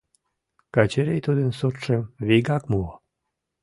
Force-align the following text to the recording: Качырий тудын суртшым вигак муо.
Качырий 0.73 1.21
тудын 1.25 1.49
суртшым 1.57 2.01
вигак 2.27 2.63
муо. 2.71 2.91